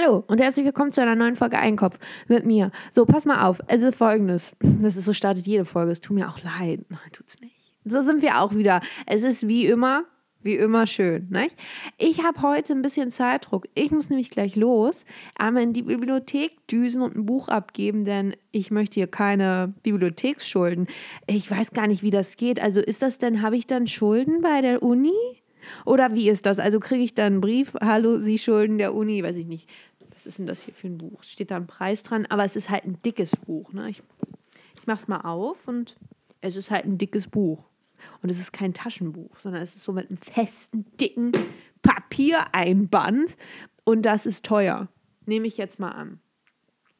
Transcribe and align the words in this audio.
Hallo 0.00 0.22
und 0.28 0.40
herzlich 0.40 0.64
willkommen 0.64 0.92
zu 0.92 1.02
einer 1.02 1.16
neuen 1.16 1.34
Folge 1.34 1.58
Einkopf 1.58 1.98
mit 2.28 2.46
mir. 2.46 2.70
So, 2.90 3.04
pass 3.04 3.24
mal 3.24 3.48
auf. 3.48 3.60
Es 3.66 3.82
ist 3.82 3.96
folgendes. 3.96 4.54
Das 4.80 4.96
ist 4.96 5.06
so 5.06 5.12
startet 5.12 5.46
jede 5.46 5.64
Folge. 5.64 5.90
Es 5.90 6.00
tut 6.00 6.14
mir 6.14 6.28
auch 6.28 6.38
leid. 6.42 6.84
Nein, 6.88 7.00
tut's 7.12 7.40
nicht. 7.40 7.56
So 7.84 8.02
sind 8.02 8.22
wir 8.22 8.40
auch 8.40 8.54
wieder. 8.54 8.80
Es 9.06 9.24
ist 9.24 9.48
wie 9.48 9.66
immer, 9.66 10.04
wie 10.40 10.54
immer 10.54 10.86
schön. 10.86 11.28
Nicht? 11.30 11.56
Ich 11.96 12.22
habe 12.22 12.42
heute 12.42 12.74
ein 12.74 12.82
bisschen 12.82 13.10
Zeitdruck. 13.10 13.66
Ich 13.74 13.90
muss 13.90 14.08
nämlich 14.08 14.30
gleich 14.30 14.54
los, 14.54 15.04
einmal 15.36 15.64
in 15.64 15.72
die 15.72 15.82
Bibliothek 15.82 16.68
düsen 16.68 17.02
und 17.02 17.16
ein 17.16 17.26
Buch 17.26 17.48
abgeben, 17.48 18.04
denn 18.04 18.36
ich 18.52 18.70
möchte 18.70 19.00
hier 19.00 19.08
keine 19.08 19.74
Bibliotheksschulden. 19.82 20.86
Ich 21.26 21.50
weiß 21.50 21.72
gar 21.72 21.88
nicht, 21.88 22.04
wie 22.04 22.10
das 22.10 22.36
geht. 22.36 22.60
Also 22.60 22.80
ist 22.80 23.02
das 23.02 23.18
denn, 23.18 23.42
habe 23.42 23.56
ich 23.56 23.66
dann 23.66 23.88
Schulden 23.88 24.42
bei 24.42 24.60
der 24.60 24.82
Uni? 24.84 25.12
Oder 25.84 26.14
wie 26.14 26.28
ist 26.28 26.46
das? 26.46 26.58
Also 26.58 26.80
kriege 26.80 27.02
ich 27.02 27.14
dann 27.14 27.34
einen 27.34 27.40
Brief, 27.40 27.74
hallo, 27.80 28.18
Sie 28.18 28.38
schulden 28.38 28.78
der 28.78 28.94
Uni, 28.94 29.22
weiß 29.22 29.36
ich 29.36 29.46
nicht. 29.46 29.68
Was 30.18 30.26
ist 30.26 30.40
denn 30.40 30.46
das 30.46 30.62
hier 30.62 30.74
für 30.74 30.88
ein 30.88 30.98
Buch? 30.98 31.22
Steht 31.22 31.52
da 31.52 31.56
ein 31.56 31.68
Preis 31.68 32.02
dran? 32.02 32.26
Aber 32.26 32.42
es 32.42 32.56
ist 32.56 32.70
halt 32.70 32.84
ein 32.84 33.00
dickes 33.02 33.36
Buch. 33.36 33.72
Ne? 33.72 33.88
Ich, 33.88 34.02
ich 34.76 34.84
mache 34.88 34.98
es 34.98 35.06
mal 35.06 35.20
auf 35.20 35.68
und 35.68 35.94
es 36.40 36.56
ist 36.56 36.72
halt 36.72 36.86
ein 36.86 36.98
dickes 36.98 37.28
Buch. 37.28 37.62
Und 38.20 38.28
es 38.28 38.40
ist 38.40 38.52
kein 38.52 38.74
Taschenbuch, 38.74 39.38
sondern 39.38 39.62
es 39.62 39.76
ist 39.76 39.84
so 39.84 39.92
mit 39.92 40.08
einem 40.08 40.16
festen, 40.18 40.86
dicken 41.00 41.30
Papiereinband. 41.82 43.36
Und 43.84 44.02
das 44.02 44.26
ist 44.26 44.44
teuer. 44.44 44.88
Nehme 45.24 45.46
ich 45.46 45.56
jetzt 45.56 45.78
mal 45.78 45.92
an. 45.92 46.18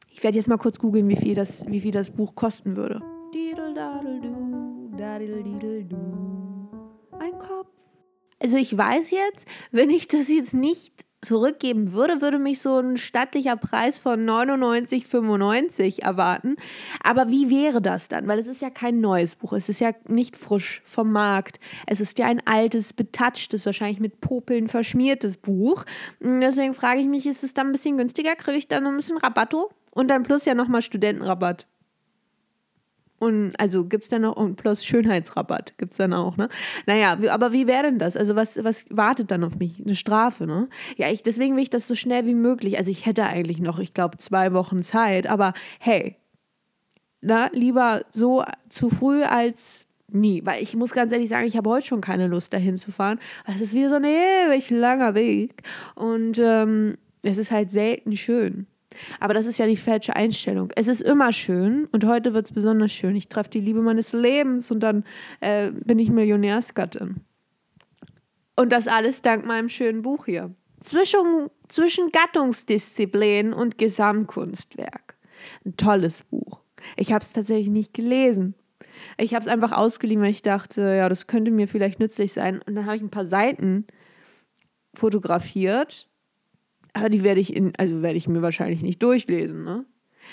Ich 0.09 0.23
werde 0.23 0.37
jetzt 0.37 0.47
mal 0.47 0.55
kurz 0.55 0.79
googeln, 0.79 1.09
wie 1.09 1.17
viel 1.17 1.35
das, 1.35 1.65
wie 1.67 1.81
viel 1.81 1.91
das 1.91 2.11
Buch 2.11 2.35
kosten 2.35 2.77
würde. 2.77 3.01
Ein 7.19 7.37
Kopf. 7.37 7.67
Also 8.41 8.55
ich 8.55 8.77
weiß 8.77 9.11
jetzt, 9.11 9.45
wenn 9.71 9.89
ich 9.89 10.07
das 10.07 10.29
jetzt 10.29 10.53
nicht 10.53 11.08
zurückgeben 11.21 11.93
würde, 11.93 12.21
würde 12.21 12.39
mich 12.39 12.61
so 12.61 12.79
ein 12.79 12.97
stattlicher 12.97 13.57
Preis 13.57 13.97
von 13.97 14.25
99,95 14.25 16.01
erwarten. 16.01 16.55
Aber 17.03 17.29
wie 17.29 17.49
wäre 17.49 17.81
das 17.81 18.07
dann? 18.07 18.27
Weil 18.27 18.39
es 18.39 18.47
ist 18.47 18.61
ja 18.61 18.69
kein 18.69 19.01
neues 19.01 19.35
Buch, 19.35 19.53
es 19.53 19.69
ist 19.69 19.79
ja 19.79 19.91
nicht 20.07 20.37
frisch 20.37 20.81
vom 20.85 21.11
Markt. 21.11 21.59
Es 21.87 22.01
ist 22.01 22.19
ja 22.19 22.27
ein 22.27 22.41
altes, 22.45 22.93
betatschtes, 22.93 23.65
wahrscheinlich 23.65 23.99
mit 23.99 24.21
Popeln 24.21 24.67
verschmiertes 24.67 25.37
Buch. 25.37 25.85
Deswegen 26.19 26.73
frage 26.73 27.01
ich 27.01 27.07
mich, 27.07 27.25
ist 27.25 27.43
es 27.43 27.53
dann 27.53 27.67
ein 27.67 27.71
bisschen 27.73 27.97
günstiger? 27.97 28.35
Kriege 28.35 28.57
ich 28.57 28.67
dann 28.67 28.87
ein 28.87 28.95
bisschen 28.95 29.17
Rabatto? 29.17 29.69
Und 29.91 30.09
dann 30.09 30.23
plus 30.23 30.45
ja 30.45 30.53
nochmal 30.53 30.81
Studentenrabatt. 30.81 31.68
Und 33.19 33.59
also 33.59 33.85
gibt 33.85 34.05
es 34.05 34.09
dann 34.09 34.21
noch, 34.21 34.37
und 34.37 34.55
plus 34.55 34.83
Schönheitsrabatt 34.85 35.77
gibt 35.77 35.91
es 35.91 35.97
dann 35.97 36.13
auch, 36.13 36.37
ne? 36.37 36.49
Naja, 36.85 37.17
aber 37.29 37.51
wie 37.51 37.67
wäre 37.67 37.83
denn 37.83 37.99
das? 37.99 38.15
Also 38.15 38.35
was, 38.35 38.63
was 38.63 38.85
wartet 38.89 39.29
dann 39.31 39.43
auf 39.43 39.57
mich? 39.57 39.81
Eine 39.83 39.95
Strafe, 39.95 40.47
ne? 40.47 40.69
Ja, 40.97 41.09
ich, 41.09 41.21
deswegen 41.21 41.55
will 41.55 41.63
ich 41.63 41.69
das 41.69 41.87
so 41.87 41.95
schnell 41.95 42.25
wie 42.25 42.35
möglich. 42.35 42.77
Also 42.77 42.89
ich 42.89 43.05
hätte 43.05 43.25
eigentlich 43.25 43.59
noch, 43.59 43.79
ich 43.79 43.93
glaube, 43.93 44.17
zwei 44.17 44.53
Wochen 44.53 44.81
Zeit, 44.81 45.27
aber 45.27 45.53
hey, 45.79 46.15
na, 47.21 47.49
lieber 47.51 48.05
so 48.09 48.45
zu 48.69 48.89
früh 48.89 49.23
als 49.23 49.85
nie. 50.07 50.45
Weil 50.45 50.63
ich 50.63 50.75
muss 50.75 50.91
ganz 50.91 51.11
ehrlich 51.11 51.29
sagen, 51.29 51.45
ich 51.45 51.57
habe 51.57 51.69
heute 51.69 51.87
schon 51.87 52.01
keine 52.01 52.27
Lust, 52.27 52.53
dahin 52.53 52.77
zu 52.77 52.91
fahren, 52.91 53.19
es 53.45 53.61
ist 53.61 53.73
wie 53.73 53.87
so 53.87 53.95
ein 53.95 54.05
ewig 54.05 54.69
langer 54.69 55.13
Weg. 55.13 55.63
Und 55.95 56.39
ähm, 56.39 56.97
es 57.21 57.37
ist 57.37 57.51
halt 57.51 57.69
selten 57.71 58.15
schön. 58.15 58.67
Aber 59.19 59.33
das 59.33 59.45
ist 59.45 59.57
ja 59.57 59.67
die 59.67 59.77
falsche 59.77 60.15
Einstellung. 60.15 60.71
Es 60.75 60.87
ist 60.87 61.01
immer 61.01 61.31
schön 61.31 61.87
und 61.91 62.05
heute 62.05 62.33
wird 62.33 62.45
es 62.47 62.51
besonders 62.51 62.91
schön. 62.91 63.15
Ich 63.15 63.29
treffe 63.29 63.49
die 63.49 63.59
Liebe 63.59 63.81
meines 63.81 64.13
Lebens 64.13 64.71
und 64.71 64.81
dann 64.81 65.03
äh, 65.41 65.71
bin 65.71 65.99
ich 65.99 66.09
Millionärsgattin. 66.09 67.21
Und 68.55 68.71
das 68.73 68.87
alles 68.87 69.21
dank 69.21 69.45
meinem 69.45 69.69
schönen 69.69 70.01
Buch 70.01 70.25
hier. 70.25 70.53
Zwischen, 70.79 71.49
zwischen 71.67 72.11
Gattungsdisziplin 72.11 73.53
und 73.53 73.77
Gesamtkunstwerk. 73.77 75.17
Ein 75.65 75.77
tolles 75.77 76.23
Buch. 76.23 76.59
Ich 76.97 77.13
habe 77.13 77.23
es 77.23 77.33
tatsächlich 77.33 77.69
nicht 77.69 77.93
gelesen. 77.93 78.55
Ich 79.17 79.33
habe 79.33 79.43
es 79.43 79.47
einfach 79.47 79.71
ausgeliehen, 79.71 80.21
weil 80.21 80.31
ich 80.31 80.41
dachte, 80.41 80.81
ja, 80.81 81.07
das 81.07 81.27
könnte 81.27 81.51
mir 81.51 81.67
vielleicht 81.67 81.99
nützlich 81.99 82.33
sein. 82.33 82.61
Und 82.65 82.75
dann 82.75 82.85
habe 82.85 82.97
ich 82.97 83.01
ein 83.01 83.09
paar 83.09 83.25
Seiten 83.25 83.85
fotografiert 84.93 86.08
aber 86.99 87.09
die 87.09 87.23
werde 87.23 87.41
ich 87.41 87.55
in, 87.55 87.73
also 87.77 88.01
werde 88.01 88.17
ich 88.17 88.27
mir 88.27 88.41
wahrscheinlich 88.41 88.81
nicht 88.81 89.01
durchlesen, 89.01 89.63
ne? 89.63 89.85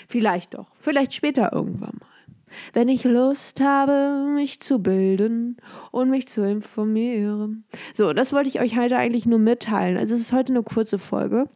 Vielleicht 0.07 0.53
doch. 0.53 0.67
Vielleicht 0.79 1.13
später 1.13 1.53
irgendwann 1.53 1.95
mal. 1.99 2.07
Wenn 2.73 2.87
ich 2.87 3.03
Lust 3.03 3.59
habe, 3.61 4.25
mich 4.33 4.59
zu 4.59 4.79
bilden 4.79 5.57
und 5.91 6.09
mich 6.09 6.27
zu 6.27 6.47
informieren. 6.47 7.65
So, 7.93 8.13
das 8.13 8.31
wollte 8.31 8.49
ich 8.49 8.61
euch 8.61 8.77
heute 8.77 8.97
eigentlich 8.97 9.25
nur 9.25 9.39
mitteilen. 9.39 9.97
Also 9.97 10.15
es 10.15 10.21
ist 10.21 10.33
heute 10.33 10.53
eine 10.53 10.63
kurze 10.63 10.97
Folge. 10.97 11.49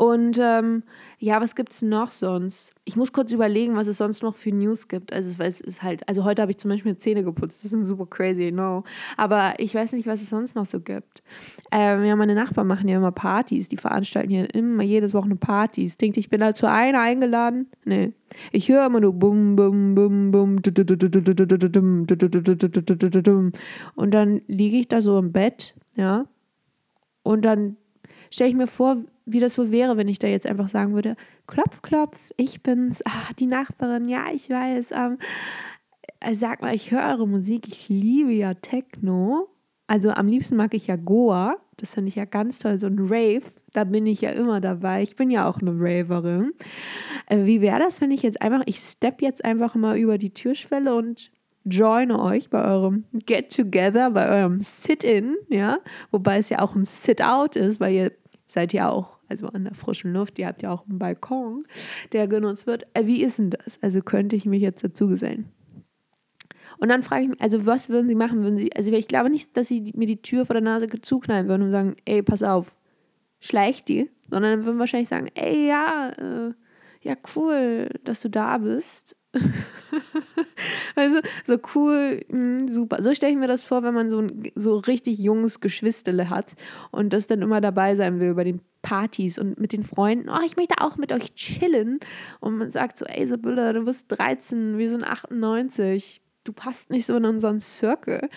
Und 0.00 0.40
ähm, 0.42 0.82
ja, 1.18 1.42
was 1.42 1.54
gibt 1.54 1.74
es 1.74 1.82
noch 1.82 2.10
sonst? 2.10 2.72
Ich 2.86 2.96
muss 2.96 3.12
kurz 3.12 3.32
überlegen, 3.32 3.76
was 3.76 3.86
es 3.86 3.98
sonst 3.98 4.22
noch 4.22 4.34
für 4.34 4.50
News 4.50 4.88
gibt. 4.88 5.12
Also 5.12 5.42
es 5.42 5.60
ist 5.60 5.82
halt, 5.82 6.08
also 6.08 6.24
heute 6.24 6.40
habe 6.40 6.50
ich 6.50 6.56
zum 6.56 6.70
Beispiel 6.70 6.96
Zähne 6.96 7.22
geputzt. 7.22 7.62
Das 7.62 7.74
ist 7.74 7.86
super 7.86 8.06
crazy, 8.06 8.50
no. 8.50 8.84
Aber 9.18 9.52
ich 9.58 9.74
weiß 9.74 9.92
nicht, 9.92 10.06
was 10.06 10.22
es 10.22 10.30
sonst 10.30 10.54
noch 10.54 10.64
so 10.64 10.80
gibt. 10.80 11.22
Ähm, 11.70 12.02
ja, 12.04 12.16
meine 12.16 12.34
Nachbarn 12.34 12.66
machen 12.66 12.88
ja 12.88 12.96
immer 12.96 13.12
Partys. 13.12 13.68
Die 13.68 13.76
veranstalten 13.76 14.30
hier 14.30 14.54
immer 14.54 14.82
jedes 14.84 15.12
Wochenende 15.12 15.36
Partys. 15.36 15.98
Denkt, 15.98 16.16
ich 16.16 16.30
bin 16.30 16.40
da 16.40 16.54
zu 16.54 16.66
einer 16.66 17.00
eingeladen? 17.00 17.66
Nee. 17.84 18.14
Ich 18.52 18.70
höre 18.70 18.86
immer 18.86 19.00
nur 19.00 19.12
bum, 19.12 19.54
bum, 19.54 19.94
bum, 19.94 20.30
bum. 20.30 20.56
Und 23.96 24.14
dann 24.14 24.40
liege 24.46 24.76
ich 24.78 24.88
da 24.88 25.02
so 25.02 25.18
im 25.18 25.32
Bett, 25.32 25.74
ja. 25.94 26.24
Und 27.22 27.44
dann 27.44 27.76
stelle 28.30 28.50
ich 28.50 28.56
mir 28.56 28.66
vor, 28.66 28.98
wie 29.26 29.40
das 29.40 29.54
so 29.54 29.70
wäre, 29.70 29.96
wenn 29.96 30.08
ich 30.08 30.18
da 30.18 30.26
jetzt 30.26 30.46
einfach 30.46 30.68
sagen 30.68 30.92
würde, 30.92 31.16
klopf, 31.46 31.82
klopf, 31.82 32.30
ich 32.36 32.62
bin's, 32.62 33.02
ach, 33.04 33.32
die 33.34 33.46
Nachbarin, 33.46 34.08
ja, 34.08 34.26
ich 34.32 34.48
weiß, 34.48 34.92
ähm, 34.92 35.18
äh, 36.20 36.34
sag 36.34 36.62
mal, 36.62 36.74
ich 36.74 36.90
höre 36.90 37.08
eure 37.08 37.28
Musik, 37.28 37.68
ich 37.68 37.88
liebe 37.88 38.32
ja 38.32 38.54
Techno, 38.54 39.48
also 39.86 40.10
am 40.10 40.28
liebsten 40.28 40.56
mag 40.56 40.74
ich 40.74 40.86
ja 40.86 40.96
Goa, 40.96 41.56
das 41.76 41.94
finde 41.94 42.08
ich 42.08 42.14
ja 42.14 42.24
ganz 42.24 42.58
toll, 42.58 42.78
so 42.78 42.86
ein 42.86 42.98
Rave, 42.98 43.42
da 43.72 43.84
bin 43.84 44.06
ich 44.06 44.20
ja 44.20 44.30
immer 44.30 44.60
dabei, 44.60 45.02
ich 45.02 45.16
bin 45.16 45.30
ja 45.30 45.48
auch 45.48 45.60
eine 45.60 45.72
Raverin. 45.72 46.52
Äh, 47.26 47.44
wie 47.44 47.60
wäre 47.60 47.78
das, 47.78 48.00
wenn 48.00 48.10
ich 48.10 48.22
jetzt 48.22 48.40
einfach, 48.42 48.62
ich 48.66 48.78
step 48.78 49.22
jetzt 49.22 49.44
einfach 49.44 49.74
mal 49.74 49.98
über 49.98 50.18
die 50.18 50.34
Türschwelle 50.34 50.94
und 50.94 51.32
joine 51.64 52.20
euch 52.20 52.50
bei 52.50 52.64
eurem 52.64 53.04
Get-Together, 53.12 54.10
bei 54.10 54.28
eurem 54.28 54.60
Sit-In, 54.60 55.36
ja, 55.48 55.78
wobei 56.10 56.38
es 56.38 56.48
ja 56.48 56.60
auch 56.60 56.74
ein 56.74 56.84
Sit-Out 56.84 57.56
ist, 57.56 57.80
weil 57.80 57.94
ihr 57.94 58.12
seid 58.52 58.72
ja 58.72 58.90
auch, 58.90 59.18
also 59.28 59.48
an 59.48 59.64
der 59.64 59.74
frischen 59.74 60.12
Luft, 60.12 60.38
ihr 60.38 60.46
habt 60.46 60.62
ja 60.62 60.72
auch 60.72 60.86
einen 60.88 60.98
Balkon, 60.98 61.66
der 62.12 62.28
genutzt 62.28 62.66
wird. 62.66 62.86
Äh, 62.94 63.06
wie 63.06 63.22
ist 63.22 63.38
denn 63.38 63.50
das? 63.50 63.78
Also 63.80 64.00
könnte 64.02 64.36
ich 64.36 64.46
mich 64.46 64.62
jetzt 64.62 64.82
dazu 64.82 65.08
gesellen? 65.08 65.50
Und 66.78 66.88
dann 66.88 67.02
frage 67.02 67.24
ich 67.24 67.28
mich, 67.28 67.40
also 67.40 67.66
was 67.66 67.88
würden 67.90 68.08
sie 68.08 68.14
machen? 68.14 68.42
Würden 68.42 68.56
sie, 68.56 68.74
also 68.74 68.92
ich 68.92 69.08
glaube 69.08 69.30
nicht, 69.30 69.56
dass 69.56 69.68
sie 69.68 69.92
mir 69.94 70.06
die 70.06 70.22
Tür 70.22 70.46
vor 70.46 70.54
der 70.54 70.62
Nase 70.62 70.88
zuknallen 71.00 71.48
würden 71.48 71.62
und 71.62 71.70
sagen, 71.70 71.96
ey, 72.04 72.22
pass 72.22 72.42
auf, 72.42 72.74
schleich 73.38 73.84
die, 73.84 74.10
sondern 74.30 74.64
würden 74.64 74.78
wahrscheinlich 74.78 75.08
sagen, 75.08 75.28
ey, 75.34 75.68
ja, 75.68 76.10
äh, 76.10 76.52
ja, 77.02 77.14
cool, 77.34 77.88
dass 78.04 78.20
du 78.20 78.28
da 78.28 78.58
bist. 78.58 79.16
also 81.00 81.20
so 81.44 81.58
cool, 81.74 82.20
mh, 82.28 82.60
hm, 82.60 82.68
super. 82.68 83.02
So 83.02 83.14
stelle 83.14 83.32
ich 83.32 83.38
mir 83.38 83.48
das 83.48 83.62
vor, 83.62 83.82
wenn 83.82 83.94
man 83.94 84.10
so 84.10 84.20
ein 84.20 84.50
so 84.54 84.76
richtig 84.76 85.18
junges 85.18 85.60
Geschwisterle 85.60 86.30
hat 86.30 86.54
und 86.90 87.12
das 87.12 87.26
dann 87.26 87.42
immer 87.42 87.60
dabei 87.60 87.96
sein 87.96 88.20
will 88.20 88.34
bei 88.34 88.44
den 88.44 88.60
Partys 88.82 89.38
und 89.38 89.58
mit 89.58 89.72
den 89.72 89.84
Freunden. 89.84 90.28
Oh, 90.28 90.44
ich 90.44 90.56
möchte 90.56 90.76
auch 90.78 90.96
mit 90.96 91.12
euch 91.12 91.34
chillen. 91.34 92.00
Und 92.40 92.56
man 92.56 92.70
sagt 92.70 92.98
so, 92.98 93.04
ey 93.04 93.26
Sibylle, 93.26 93.72
du 93.72 93.84
bist 93.84 94.06
13, 94.08 94.78
wir 94.78 94.88
sind 94.88 95.04
98. 95.04 96.22
Du 96.44 96.52
passt 96.52 96.90
nicht 96.90 97.06
so 97.06 97.16
in 97.16 97.24
unseren 97.24 97.60
Circle. 97.60 98.28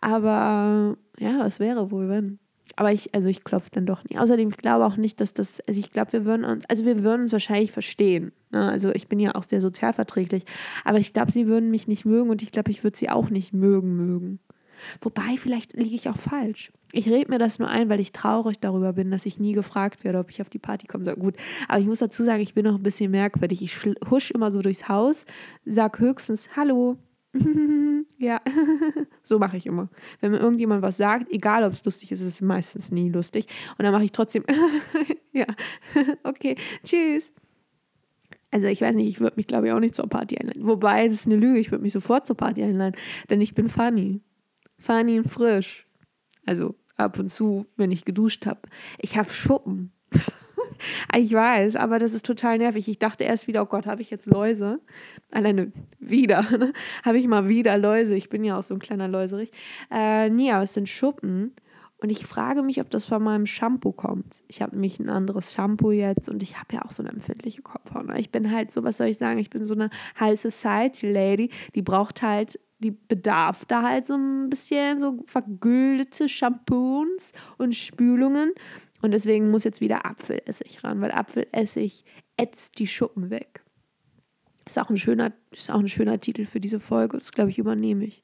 Aber 0.00 0.96
ja, 1.18 1.38
was 1.38 1.60
wäre 1.60 1.90
wohl, 1.90 2.08
wenn? 2.08 2.38
Aber 2.78 2.92
ich, 2.92 3.12
also 3.12 3.28
ich 3.28 3.42
klopfe 3.42 3.70
dann 3.72 3.86
doch 3.86 4.04
nie. 4.04 4.18
Außerdem, 4.18 4.50
ich 4.50 4.56
glaube 4.56 4.86
auch 4.86 4.96
nicht, 4.96 5.20
dass 5.20 5.34
das, 5.34 5.60
also 5.66 5.80
ich 5.80 5.90
glaube, 5.90 6.12
wir 6.12 6.24
würden 6.24 6.44
uns, 6.44 6.64
also 6.68 6.84
wir 6.84 7.02
würden 7.02 7.22
uns 7.22 7.32
wahrscheinlich 7.32 7.72
verstehen. 7.72 8.30
Ne? 8.52 8.70
Also 8.70 8.90
ich 8.90 9.08
bin 9.08 9.18
ja 9.18 9.34
auch 9.34 9.42
sehr 9.42 9.60
sozialverträglich. 9.60 10.44
Aber 10.84 10.98
ich 10.98 11.12
glaube, 11.12 11.32
sie 11.32 11.48
würden 11.48 11.72
mich 11.72 11.88
nicht 11.88 12.04
mögen 12.04 12.30
und 12.30 12.40
ich 12.40 12.52
glaube, 12.52 12.70
ich 12.70 12.84
würde 12.84 12.96
sie 12.96 13.10
auch 13.10 13.30
nicht 13.30 13.52
mögen 13.52 13.96
mögen. 13.96 14.38
Wobei, 15.00 15.36
vielleicht 15.36 15.72
liege 15.72 15.96
ich 15.96 16.08
auch 16.08 16.16
falsch. 16.16 16.70
Ich 16.92 17.08
rede 17.08 17.28
mir 17.32 17.40
das 17.40 17.58
nur 17.58 17.66
ein, 17.66 17.88
weil 17.88 17.98
ich 17.98 18.12
traurig 18.12 18.60
darüber 18.60 18.92
bin, 18.92 19.10
dass 19.10 19.26
ich 19.26 19.40
nie 19.40 19.54
gefragt 19.54 20.04
werde, 20.04 20.20
ob 20.20 20.30
ich 20.30 20.40
auf 20.40 20.48
die 20.48 20.60
Party 20.60 20.86
komme. 20.86 21.04
So, 21.04 21.16
gut, 21.16 21.34
aber 21.66 21.80
ich 21.80 21.86
muss 21.88 21.98
dazu 21.98 22.22
sagen, 22.22 22.42
ich 22.44 22.54
bin 22.54 22.64
noch 22.64 22.76
ein 22.76 22.84
bisschen 22.84 23.10
merkwürdig. 23.10 23.60
Ich 23.60 23.76
husch 24.08 24.30
immer 24.30 24.52
so 24.52 24.62
durchs 24.62 24.88
Haus, 24.88 25.26
sag 25.64 25.98
höchstens 25.98 26.50
Hallo, 26.54 26.96
ja, 28.18 28.40
so 29.22 29.38
mache 29.38 29.56
ich 29.56 29.66
immer. 29.66 29.88
Wenn 30.20 30.32
mir 30.32 30.38
irgendjemand 30.38 30.82
was 30.82 30.96
sagt, 30.96 31.30
egal 31.30 31.64
ob 31.64 31.72
es 31.72 31.84
lustig 31.84 32.12
ist, 32.12 32.20
ist 32.20 32.26
es 32.26 32.40
meistens 32.40 32.90
nie 32.90 33.10
lustig. 33.10 33.46
Und 33.76 33.84
dann 33.84 33.92
mache 33.92 34.04
ich 34.04 34.12
trotzdem, 34.12 34.44
ja, 35.32 35.46
okay, 36.24 36.56
tschüss. 36.84 37.30
Also 38.50 38.66
ich 38.66 38.80
weiß 38.80 38.96
nicht, 38.96 39.08
ich 39.08 39.20
würde 39.20 39.36
mich 39.36 39.46
glaube 39.46 39.66
ich 39.66 39.72
auch 39.72 39.80
nicht 39.80 39.94
zur 39.94 40.08
Party 40.08 40.38
einladen. 40.38 40.66
Wobei, 40.66 41.04
das 41.04 41.14
ist 41.14 41.26
eine 41.26 41.36
Lüge, 41.36 41.58
ich 41.58 41.70
würde 41.70 41.82
mich 41.82 41.92
sofort 41.92 42.26
zur 42.26 42.36
Party 42.36 42.62
einladen, 42.62 42.96
denn 43.28 43.40
ich 43.40 43.54
bin 43.54 43.68
funny. 43.68 44.22
Funny 44.78 45.18
und 45.18 45.30
frisch. 45.30 45.86
Also 46.46 46.76
ab 46.96 47.18
und 47.18 47.30
zu, 47.30 47.66
wenn 47.76 47.90
ich 47.90 48.04
geduscht 48.04 48.46
habe. 48.46 48.60
Ich 48.98 49.18
habe 49.18 49.30
Schuppen. 49.30 49.92
Ich 51.16 51.32
weiß, 51.32 51.76
aber 51.76 51.98
das 51.98 52.12
ist 52.12 52.26
total 52.26 52.58
nervig. 52.58 52.88
Ich 52.88 52.98
dachte 52.98 53.24
erst 53.24 53.46
wieder, 53.46 53.62
oh 53.62 53.66
Gott, 53.66 53.86
habe 53.86 54.02
ich 54.02 54.10
jetzt 54.10 54.26
Läuse? 54.26 54.80
Alleine 55.30 55.72
wieder, 55.98 56.42
ne? 56.58 56.72
habe 57.04 57.18
ich 57.18 57.26
mal 57.26 57.48
wieder 57.48 57.78
Läuse. 57.78 58.14
Ich 58.14 58.28
bin 58.28 58.44
ja 58.44 58.58
auch 58.58 58.62
so 58.62 58.74
ein 58.74 58.80
kleiner 58.80 59.08
Läuserich. 59.08 59.50
Äh, 59.90 60.28
nee, 60.30 60.50
aber 60.50 60.64
es 60.64 60.74
sind 60.74 60.88
Schuppen. 60.88 61.54
Und 62.00 62.10
ich 62.10 62.26
frage 62.26 62.62
mich, 62.62 62.80
ob 62.80 62.90
das 62.90 63.06
von 63.06 63.22
meinem 63.22 63.44
Shampoo 63.44 63.90
kommt. 63.90 64.44
Ich 64.46 64.62
habe 64.62 64.72
nämlich 64.72 65.00
ein 65.00 65.08
anderes 65.08 65.52
Shampoo 65.52 65.90
jetzt 65.90 66.28
und 66.28 66.44
ich 66.44 66.56
habe 66.56 66.76
ja 66.76 66.84
auch 66.84 66.92
so 66.92 67.02
eine 67.02 67.10
empfindliche 67.10 67.62
Kopfhaut. 67.62 68.06
Ne? 68.06 68.20
Ich 68.20 68.30
bin 68.30 68.52
halt 68.52 68.70
so, 68.70 68.84
was 68.84 68.98
soll 68.98 69.08
ich 69.08 69.18
sagen, 69.18 69.40
ich 69.40 69.50
bin 69.50 69.64
so 69.64 69.74
eine 69.74 69.90
High 70.20 70.38
Society 70.38 71.10
Lady, 71.10 71.50
die 71.74 71.82
braucht 71.82 72.22
halt, 72.22 72.60
die 72.78 72.92
bedarf 72.92 73.64
da 73.64 73.82
halt 73.82 74.06
so 74.06 74.14
ein 74.14 74.50
bisschen 74.50 74.98
so 74.98 75.16
vergüldete 75.26 76.28
Shampoos 76.28 77.32
und 77.56 77.74
Spülungen. 77.74 78.52
Und 79.02 79.12
deswegen 79.12 79.50
muss 79.50 79.64
jetzt 79.64 79.80
wieder 79.80 80.06
Apfelessig 80.06 80.82
ran, 80.84 81.00
weil 81.00 81.12
Apfelessig 81.12 82.04
ätzt 82.36 82.78
die 82.78 82.86
Schuppen 82.86 83.30
weg. 83.30 83.64
Ist 84.66 84.78
auch 84.78 84.90
ein 84.90 84.96
schöner, 84.96 85.32
ist 85.50 85.70
auch 85.70 85.78
ein 85.78 85.88
schöner 85.88 86.20
Titel 86.20 86.44
für 86.44 86.60
diese 86.60 86.78
Folge. 86.78 87.18
Das 87.18 87.32
glaube 87.32 87.50
ich 87.50 87.58
übernehme 87.58 88.04
ich. 88.04 88.22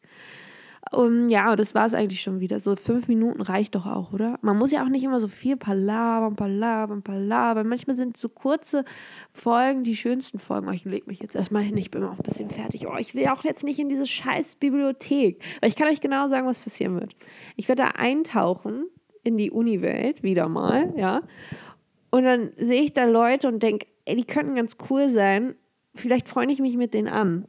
Um, 0.92 1.28
ja, 1.28 1.56
das 1.56 1.74
war 1.74 1.86
es 1.86 1.94
eigentlich 1.94 2.20
schon 2.20 2.40
wieder. 2.40 2.60
So 2.60 2.76
fünf 2.76 3.08
Minuten 3.08 3.40
reicht 3.40 3.74
doch 3.74 3.86
auch, 3.86 4.12
oder? 4.12 4.38
Man 4.42 4.58
muss 4.58 4.70
ja 4.70 4.84
auch 4.84 4.88
nicht 4.88 5.02
immer 5.02 5.20
so 5.20 5.28
viel 5.28 5.56
palabern, 5.56 6.36
palabern, 6.36 7.02
palabern. 7.02 7.66
Manchmal 7.66 7.96
sind 7.96 8.16
so 8.16 8.28
kurze 8.28 8.84
Folgen 9.32 9.82
die 9.82 9.96
schönsten 9.96 10.38
Folgen. 10.38 10.68
Oh, 10.68 10.72
ich 10.72 10.84
lege 10.84 11.06
mich 11.06 11.20
jetzt 11.20 11.34
erstmal 11.34 11.62
hin, 11.62 11.76
ich 11.76 11.90
bin 11.90 12.04
auch 12.04 12.12
ein 12.18 12.22
bisschen 12.22 12.50
fertig. 12.50 12.86
Oh, 12.86 12.96
ich 12.98 13.14
will 13.14 13.26
auch 13.28 13.44
jetzt 13.44 13.64
nicht 13.64 13.78
in 13.78 13.88
diese 13.88 14.06
scheiß 14.06 14.56
Bibliothek. 14.56 15.42
Weil 15.60 15.70
ich 15.70 15.76
kann 15.76 15.88
euch 15.88 16.00
genau 16.00 16.28
sagen, 16.28 16.46
was 16.46 16.58
passieren 16.58 17.00
wird. 17.00 17.14
Ich 17.56 17.68
werde 17.68 17.82
da 17.82 17.88
eintauchen 17.90 18.84
in 19.22 19.36
die 19.36 19.50
Uni-Welt, 19.50 20.22
wieder 20.22 20.48
mal, 20.48 20.92
ja. 20.96 21.22
Und 22.10 22.24
dann 22.24 22.52
sehe 22.56 22.82
ich 22.82 22.92
da 22.92 23.06
Leute 23.06 23.48
und 23.48 23.62
denke, 23.62 23.86
ey, 24.04 24.16
die 24.16 24.24
könnten 24.24 24.54
ganz 24.54 24.76
cool 24.90 25.08
sein. 25.08 25.54
Vielleicht 25.94 26.28
freue 26.28 26.46
ich 26.46 26.60
mich 26.60 26.76
mit 26.76 26.92
denen 26.92 27.08
an. 27.08 27.46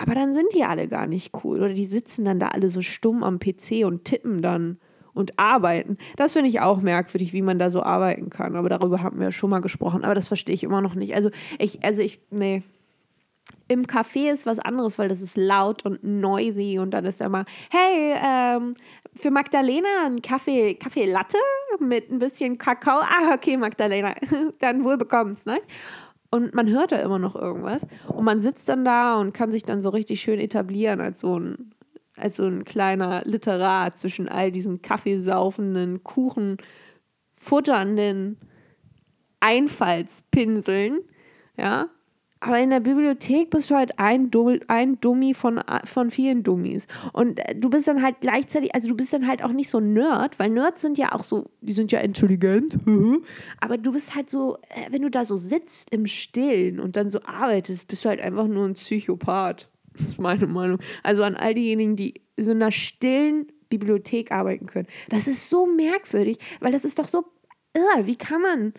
Aber 0.00 0.14
dann 0.14 0.32
sind 0.32 0.54
die 0.54 0.64
alle 0.64 0.88
gar 0.88 1.06
nicht 1.06 1.32
cool. 1.44 1.58
Oder 1.58 1.74
die 1.74 1.84
sitzen 1.84 2.24
dann 2.24 2.40
da 2.40 2.48
alle 2.48 2.70
so 2.70 2.80
stumm 2.80 3.22
am 3.22 3.38
PC 3.38 3.84
und 3.84 4.04
tippen 4.06 4.40
dann 4.40 4.78
und 5.12 5.38
arbeiten. 5.38 5.98
Das 6.16 6.32
finde 6.32 6.48
ich 6.48 6.60
auch 6.60 6.80
merkwürdig, 6.80 7.34
wie 7.34 7.42
man 7.42 7.58
da 7.58 7.68
so 7.68 7.82
arbeiten 7.82 8.30
kann. 8.30 8.56
Aber 8.56 8.70
darüber 8.70 9.02
haben 9.02 9.18
wir 9.18 9.26
ja 9.26 9.32
schon 9.32 9.50
mal 9.50 9.60
gesprochen. 9.60 10.02
Aber 10.02 10.14
das 10.14 10.26
verstehe 10.26 10.54
ich 10.54 10.62
immer 10.62 10.80
noch 10.80 10.94
nicht. 10.94 11.14
Also 11.14 11.30
ich, 11.58 11.84
also 11.84 12.02
ich, 12.02 12.20
nee. 12.30 12.62
Im 13.68 13.84
Café 13.84 14.32
ist 14.32 14.46
was 14.46 14.58
anderes, 14.58 14.98
weil 14.98 15.08
das 15.08 15.20
ist 15.20 15.36
laut 15.36 15.84
und 15.84 16.02
noisy 16.02 16.78
und 16.78 16.92
dann 16.92 17.04
ist 17.04 17.20
da 17.20 17.28
mal, 17.28 17.44
hey, 17.70 18.16
ähm, 18.24 18.74
für 19.14 19.30
Magdalena 19.30 20.06
ein 20.06 20.22
Kaffee, 20.22 20.74
Kaffee 20.74 21.04
Latte 21.04 21.38
mit 21.78 22.10
ein 22.10 22.18
bisschen 22.18 22.58
Kakao. 22.58 23.00
Ah, 23.00 23.34
okay, 23.34 23.56
Magdalena, 23.56 24.14
dann 24.58 24.82
wohl 24.82 24.96
bekommst, 24.96 25.46
ne? 25.46 25.58
Und 26.30 26.54
man 26.54 26.68
hört 26.68 26.92
da 26.92 26.96
immer 26.96 27.18
noch 27.18 27.34
irgendwas. 27.34 27.86
Und 28.08 28.24
man 28.24 28.40
sitzt 28.40 28.68
dann 28.68 28.84
da 28.84 29.18
und 29.18 29.32
kann 29.32 29.50
sich 29.50 29.64
dann 29.64 29.80
so 29.82 29.90
richtig 29.90 30.20
schön 30.20 30.38
etablieren 30.38 31.00
als 31.00 31.20
so 31.20 31.38
ein, 31.38 31.74
als 32.16 32.36
so 32.36 32.46
ein 32.46 32.64
kleiner 32.64 33.22
Literat 33.24 33.98
zwischen 33.98 34.28
all 34.28 34.52
diesen 34.52 34.80
kaffeesaufenden, 34.80 36.04
Kuchen 36.04 36.58
futternden 37.32 38.38
Einfallspinseln. 39.40 41.00
Ja, 41.56 41.88
aber 42.40 42.58
in 42.58 42.70
der 42.70 42.80
Bibliothek 42.80 43.50
bist 43.50 43.70
du 43.70 43.74
halt 43.74 43.98
ein, 43.98 44.30
ein 44.68 45.00
Dummi 45.00 45.34
von, 45.34 45.60
von 45.84 46.10
vielen 46.10 46.42
Dummies. 46.42 46.86
Und 47.12 47.38
äh, 47.38 47.54
du 47.54 47.68
bist 47.68 47.86
dann 47.86 48.02
halt 48.02 48.16
gleichzeitig, 48.20 48.74
also 48.74 48.88
du 48.88 48.96
bist 48.96 49.12
dann 49.12 49.26
halt 49.26 49.44
auch 49.44 49.52
nicht 49.52 49.68
so 49.68 49.78
Nerd, 49.78 50.38
weil 50.38 50.48
Nerds 50.48 50.80
sind 50.80 50.96
ja 50.96 51.12
auch 51.12 51.22
so, 51.22 51.50
die 51.60 51.74
sind 51.74 51.92
ja 51.92 52.00
intelligent. 52.00 52.78
Aber 53.60 53.76
du 53.76 53.92
bist 53.92 54.14
halt 54.14 54.30
so, 54.30 54.56
äh, 54.70 54.90
wenn 54.90 55.02
du 55.02 55.10
da 55.10 55.26
so 55.26 55.36
sitzt 55.36 55.94
im 55.94 56.06
Stillen 56.06 56.80
und 56.80 56.96
dann 56.96 57.10
so 57.10 57.20
arbeitest, 57.24 57.86
bist 57.88 58.06
du 58.06 58.08
halt 58.08 58.20
einfach 58.20 58.46
nur 58.46 58.64
ein 58.64 58.74
Psychopath. 58.74 59.68
Das 59.92 60.08
ist 60.08 60.18
meine 60.18 60.46
Meinung. 60.46 60.78
Also 61.02 61.22
an 61.22 61.36
all 61.36 61.52
diejenigen, 61.52 61.94
die 61.94 62.14
so 62.38 62.52
in 62.52 62.62
einer 62.62 62.72
stillen 62.72 63.48
Bibliothek 63.68 64.32
arbeiten 64.32 64.64
können. 64.64 64.88
Das 65.10 65.28
ist 65.28 65.50
so 65.50 65.66
merkwürdig, 65.66 66.38
weil 66.60 66.72
das 66.72 66.86
ist 66.86 66.98
doch 66.98 67.06
so, 67.06 67.24
wie 68.04 68.16
kann 68.16 68.40
man 68.40 68.72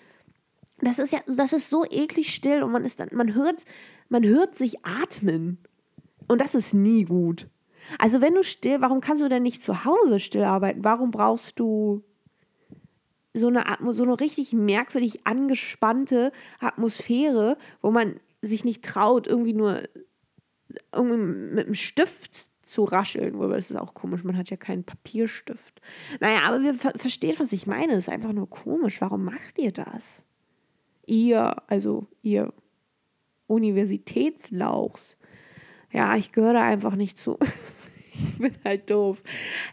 das 0.88 1.00
ist 1.00 1.12
ja, 1.14 1.20
das 1.28 1.54
ist 1.54 1.70
so 1.70 1.86
eklig 1.86 2.34
still 2.34 2.64
und 2.64 2.72
man 2.72 2.84
ist 2.84 3.00
dann, 3.00 3.10
man 3.12 3.34
hört, 3.34 3.66
man 4.10 4.26
hört 4.26 4.56
sich 4.56 4.86
atmen. 4.86 5.58
Und 6.28 6.42
das 6.42 6.56
ist 6.56 6.74
nie 6.74 7.06
gut. 7.06 7.48
Also 7.98 8.22
wenn 8.22 8.34
du 8.34 8.44
still, 8.44 8.82
warum 8.82 9.02
kannst 9.02 9.22
du 9.22 9.28
denn 9.28 9.44
nicht 9.44 9.64
zu 9.64 9.86
Hause 9.86 10.20
still 10.20 10.44
arbeiten? 10.44 10.84
Warum 10.84 11.12
brauchst 11.12 11.60
du 11.60 12.04
so 13.34 13.48
eine, 13.48 13.66
so 13.90 14.04
eine 14.04 14.20
richtig 14.20 14.54
merkwürdig 14.54 15.26
angespannte 15.26 16.32
Atmosphäre, 16.60 17.58
wo 17.82 17.92
man 17.92 18.20
sich 18.42 18.66
nicht 18.66 18.84
traut, 18.84 19.28
irgendwie 19.28 19.54
nur 19.54 19.84
irgendwie 20.94 21.18
mit 21.18 21.66
einem 21.66 21.76
Stift 21.76 22.52
zu 22.64 22.84
rascheln, 22.86 23.38
wobei 23.38 23.58
das 23.58 23.72
ist 23.72 23.78
auch 23.78 23.94
komisch, 23.94 24.24
man 24.24 24.38
hat 24.38 24.50
ja 24.50 24.58
keinen 24.58 24.84
Papierstift. 24.84 25.82
Naja, 26.20 26.44
aber 26.44 26.60
ihr 26.60 26.74
versteht, 26.74 27.40
was 27.40 27.52
ich 27.52 27.68
meine. 27.68 27.94
Das 27.94 28.06
ist 28.06 28.10
einfach 28.10 28.32
nur 28.32 28.50
komisch. 28.50 29.02
Warum 29.02 29.26
macht 29.26 29.60
ihr 29.60 29.72
das? 29.72 30.24
Ihr, 31.06 31.56
also 31.68 32.08
ihr 32.22 32.54
Universitätslauchs. 33.48 35.18
Ja, 35.92 36.16
ich 36.16 36.32
gehöre 36.32 36.62
einfach 36.62 36.96
nicht 36.96 37.18
zu. 37.18 37.38
ich 38.14 38.38
bin 38.38 38.54
halt 38.64 38.90
doof. 38.90 39.22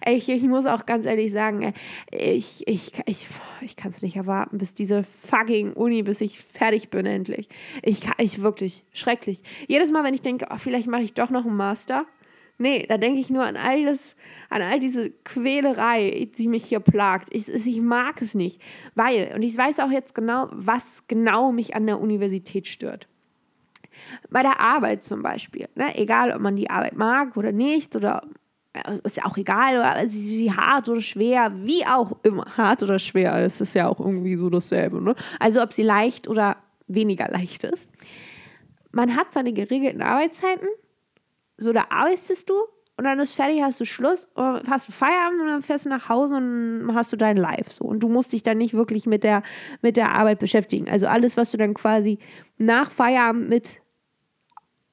Ich, 0.05 0.29
ich 0.29 0.43
muss 0.45 0.67
auch 0.67 0.87
ganz 0.87 1.07
ehrlich 1.07 1.33
sagen, 1.33 1.73
ich, 2.11 2.67
ich, 2.67 2.93
ich, 3.07 3.29
ich 3.61 3.77
kann 3.77 3.91
es 3.91 4.03
nicht 4.03 4.17
erwarten, 4.17 4.59
bis 4.59 4.75
diese 4.75 5.03
fucking 5.03 5.73
Uni, 5.75 6.03
bis 6.03 6.21
ich 6.21 6.41
fertig 6.41 6.91
bin 6.91 7.07
endlich. 7.07 7.49
Ich, 7.83 8.03
ich 8.19 8.43
wirklich, 8.43 8.85
schrecklich. 8.93 9.43
Jedes 9.69 9.91
Mal, 9.91 10.05
wenn 10.05 10.15
ich 10.15 10.23
denke, 10.23 10.49
oh, 10.51 10.59
vielleicht 10.59 10.89
mache 10.89 11.03
ich 11.03 11.15
doch 11.15 11.31
noch 11.31 11.47
einen 11.47 11.57
Master, 11.57 12.07
Nee, 12.61 12.87
da 12.89 12.99
denke 12.99 13.21
ich 13.21 13.31
nur 13.31 13.45
an 13.45 13.57
all 13.57 13.85
das, 13.85 14.17
an 14.51 14.63
all 14.63 14.81
diese 14.81 15.11
Quälerei, 15.11 16.29
die 16.37 16.49
mich 16.49 16.65
hier 16.65 16.81
plagt. 16.81 17.29
Ich, 17.31 17.49
ich 17.49 17.81
mag 17.81 18.21
es 18.21 18.35
nicht. 18.35 18.61
Weil, 18.97 19.33
und 19.35 19.43
ich 19.43 19.57
weiß 19.57 19.79
auch 19.79 19.91
jetzt 19.91 20.15
genau, 20.15 20.49
was 20.51 21.05
genau 21.07 21.53
mich 21.53 21.77
an 21.77 21.87
der 21.87 22.01
Universität 22.01 22.67
stört. 22.67 23.07
Bei 24.29 24.43
der 24.43 24.61
Arbeit 24.61 25.05
zum 25.05 25.23
Beispiel. 25.23 25.69
Ne? 25.77 25.97
Egal, 25.97 26.33
ob 26.33 26.41
man 26.41 26.57
die 26.57 26.69
Arbeit 26.69 26.97
mag 26.97 27.37
oder 27.37 27.53
nicht, 27.53 27.95
oder 27.95 28.23
äh, 28.73 28.99
ist 29.05 29.17
ja 29.19 29.25
auch 29.25 29.37
egal, 29.37 29.77
oder 29.77 30.09
sie, 30.09 30.21
sie 30.21 30.53
hart 30.53 30.89
oder 30.89 31.01
schwer, 31.01 31.53
wie 31.63 31.87
auch 31.87 32.19
immer. 32.25 32.45
Hart 32.57 32.83
oder 32.83 32.99
schwer, 32.99 33.41
das 33.41 33.61
ist 33.61 33.75
ja 33.75 33.87
auch 33.87 34.01
irgendwie 34.01 34.37
so 34.37 34.51
dasselbe. 34.51 35.01
Ne? 35.01 35.15
Also 35.39 35.63
ob 35.63 35.73
sie 35.73 35.85
leicht 35.85 36.27
oder 36.27 36.57
weniger 36.89 37.29
leicht 37.29 37.63
ist. 37.63 37.89
Man 38.91 39.15
hat 39.15 39.31
seine 39.31 39.53
geregelten 39.53 40.03
Arbeitszeiten 40.03 40.67
so, 41.59 41.73
da 41.73 41.87
arbeitest 41.91 42.49
du 42.49 42.55
und 42.97 43.05
dann 43.05 43.21
ist 43.21 43.35
fertig, 43.35 43.63
hast 43.63 43.81
du 43.81 43.85
Schluss, 43.85 44.29
hast 44.35 44.89
du 44.89 44.93
Feierabend 44.93 45.41
und 45.41 45.47
dann 45.47 45.63
fährst 45.63 45.87
du 45.87 45.89
nach 45.89 46.09
Hause 46.09 46.37
und 46.37 46.91
hast 46.95 47.13
du 47.13 47.17
dein 47.17 47.37
Live 47.37 47.71
so. 47.71 47.85
Und 47.85 48.01
du 48.01 48.09
musst 48.09 48.33
dich 48.33 48.43
dann 48.43 48.59
nicht 48.59 48.75
wirklich 48.75 49.07
mit 49.07 49.23
der, 49.23 49.43
mit 49.83 49.97
der 49.97 50.13
Arbeit 50.17 50.41
beschäftigen. 50.41 50.89
Also 50.89 51.07
alles, 51.07 51.37
was 51.37 51.53
du 51.53 51.59
dann 51.59 51.75
quasi 51.75 52.19
nach 52.57 52.91
Feierabend 52.91 53.49
mit 53.49 53.83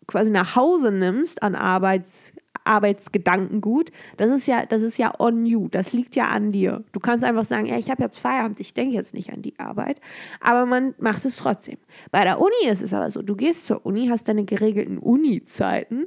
quasi 0.07 0.29
nach 0.29 0.55
Hause 0.55 0.91
nimmst 0.91 1.41
an 1.41 1.55
Arbeits, 1.55 2.33
Arbeitsgedankengut, 2.63 3.91
das 4.17 4.31
ist 4.31 4.47
ja, 4.47 4.65
das 4.65 4.81
ist 4.81 4.97
ja 4.97 5.11
on 5.19 5.45
you, 5.45 5.67
das 5.67 5.93
liegt 5.93 6.15
ja 6.15 6.27
an 6.27 6.51
dir. 6.51 6.83
Du 6.91 6.99
kannst 6.99 7.25
einfach 7.25 7.43
sagen, 7.43 7.65
ja, 7.65 7.77
ich 7.77 7.89
habe 7.89 8.03
jetzt 8.03 8.19
Feierabend, 8.19 8.59
ich 8.59 8.73
denke 8.73 8.95
jetzt 8.95 9.13
nicht 9.13 9.31
an 9.33 9.41
die 9.41 9.57
Arbeit, 9.59 9.99
aber 10.41 10.65
man 10.65 10.93
macht 10.99 11.25
es 11.25 11.37
trotzdem. 11.37 11.77
Bei 12.11 12.23
der 12.23 12.39
Uni 12.39 12.67
ist 12.67 12.83
es 12.83 12.93
aber 12.93 13.09
so, 13.09 13.21
du 13.21 13.35
gehst 13.35 13.65
zur 13.65 13.85
Uni, 13.85 14.07
hast 14.07 14.27
deine 14.27 14.45
geregelten 14.45 14.97
Uni-Zeiten 14.97 16.04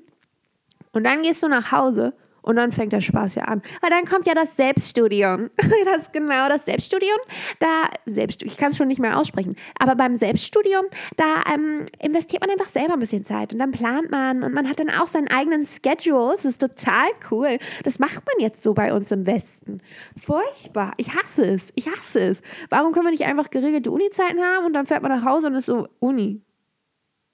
und 0.92 1.04
dann 1.04 1.23
gehst 1.23 1.42
du 1.42 1.49
nach 1.49 1.73
Hause 1.73 2.14
und 2.49 2.57
dann 2.57 2.73
fängt 2.73 2.95
der 2.95 3.02
Spaß 3.02 3.35
ja 3.35 3.45
an. 3.45 3.61
Weil 3.83 3.90
dann 3.90 4.07
kommt 4.07 4.26
ja 4.26 4.35
das 4.35 4.57
Selbststudium. 4.57 5.50
Das 5.85 6.02
ist 6.04 6.12
genau 6.12 6.49
das 6.49 6.64
Selbststudium. 6.64 7.18
Da, 7.61 7.66
Selbst, 8.04 8.42
ich 8.42 8.57
kann 8.57 8.71
es 8.71 8.76
schon 8.76 8.88
nicht 8.88 9.00
mehr 9.00 9.18
aussprechen, 9.18 9.57
aber 9.78 9.97
beim 9.97 10.16
Selbststudium, 10.16 10.85
da 11.16 11.42
ähm, 11.52 11.85
investiert 12.00 12.42
man 12.42 12.50
einfach 12.50 12.68
selber 12.68 12.95
ein 12.95 12.99
bisschen 12.99 13.25
Zeit 13.25 13.52
und 13.52 13.59
dann 13.59 13.71
plant 13.71 14.11
man 14.11 14.42
und 14.42 14.52
man 14.52 14.68
hat 14.68 14.80
dann 14.80 14.90
auch 14.90 15.07
seinen 15.07 15.28
eigenen 15.28 15.64
Schedule. 15.64 16.33
Das 16.33 16.45
ist 16.45 16.61
total 16.61 17.09
cool. 17.30 17.59
Das 17.85 17.99
macht 17.99 18.25
man 18.26 18.40
jetzt 18.40 18.62
so 18.62 18.75
bei 18.75 18.92
uns 18.92 19.11
im 19.12 19.26
Westen. 19.26 19.80
Furchtbar. 20.16 20.92
Ich 20.97 21.14
hasse 21.14 21.45
es. 21.45 21.73
Ich 21.75 21.87
hasse 21.90 22.21
es. 22.21 22.42
Warum 22.71 22.92
können 22.92 23.07
wir 23.07 23.12
nicht 23.12 23.26
einfach 23.26 23.50
geregelte 23.50 23.90
Uni-Zeiten 23.90 24.40
haben 24.40 24.66
und 24.66 24.73
dann 24.73 24.87
fährt 24.87 25.02
man 25.02 25.12
nach 25.12 25.25
Hause 25.25 25.49
und 25.49 25.54
ist 25.54 25.66
so, 25.66 25.88
Uni. 26.00 26.42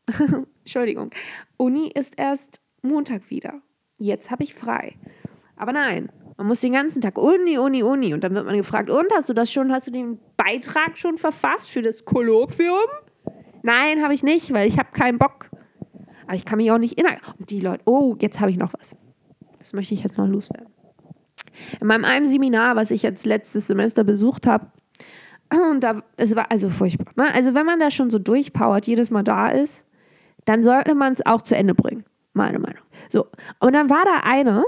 Entschuldigung. 0.64 1.10
Uni 1.56 1.90
ist 1.94 2.14
erst 2.16 2.63
Montag 2.84 3.30
wieder. 3.30 3.60
Jetzt 3.98 4.30
habe 4.30 4.44
ich 4.44 4.54
frei. 4.54 4.96
Aber 5.56 5.72
nein, 5.72 6.10
man 6.36 6.46
muss 6.46 6.60
den 6.60 6.72
ganzen 6.72 7.00
Tag 7.00 7.18
Uni, 7.18 7.58
Uni, 7.58 7.82
Uni. 7.82 8.12
Und 8.12 8.24
dann 8.24 8.34
wird 8.34 8.46
man 8.46 8.56
gefragt, 8.56 8.90
und 8.90 9.06
hast 9.12 9.28
du 9.28 9.34
das 9.34 9.52
schon, 9.52 9.72
hast 9.72 9.86
du 9.86 9.90
den 9.90 10.18
Beitrag 10.36 10.98
schon 10.98 11.16
verfasst 11.16 11.70
für 11.70 11.82
das 11.82 12.04
Kolloquium? 12.04 12.88
Nein, 13.62 14.02
habe 14.02 14.14
ich 14.14 14.22
nicht, 14.22 14.52
weil 14.52 14.68
ich 14.68 14.78
habe 14.78 14.90
keinen 14.92 15.18
Bock. 15.18 15.50
Aber 16.26 16.34
ich 16.34 16.44
kann 16.44 16.58
mich 16.58 16.70
auch 16.70 16.78
nicht 16.78 16.98
innerhalb. 16.98 17.20
Und 17.38 17.50
die 17.50 17.60
Leute, 17.60 17.82
oh, 17.86 18.16
jetzt 18.20 18.40
habe 18.40 18.50
ich 18.50 18.58
noch 18.58 18.72
was. 18.74 18.96
Das 19.58 19.72
möchte 19.72 19.94
ich 19.94 20.02
jetzt 20.02 20.18
noch 20.18 20.26
loswerden. 20.26 20.68
In 21.80 21.86
meinem 21.86 22.04
einem 22.04 22.26
Seminar, 22.26 22.76
was 22.76 22.90
ich 22.90 23.02
jetzt 23.02 23.24
letztes 23.24 23.68
Semester 23.68 24.04
besucht 24.04 24.46
habe, 24.46 24.66
Und 25.50 25.80
da, 25.80 26.02
es 26.16 26.34
war 26.34 26.50
also 26.50 26.68
furchtbar. 26.68 27.12
Ne? 27.16 27.32
Also 27.34 27.54
wenn 27.54 27.66
man 27.66 27.78
da 27.78 27.90
schon 27.90 28.10
so 28.10 28.18
durchpowert, 28.18 28.86
jedes 28.86 29.10
Mal 29.10 29.22
da 29.22 29.48
ist, 29.48 29.86
dann 30.44 30.62
sollte 30.62 30.94
man 30.94 31.12
es 31.12 31.24
auch 31.24 31.42
zu 31.42 31.56
Ende 31.56 31.74
bringen. 31.74 32.04
Meine 32.34 32.58
Meinung. 32.58 32.82
So. 33.08 33.26
Und 33.60 33.72
dann 33.72 33.88
war 33.88 34.04
da 34.04 34.28
eine, 34.28 34.64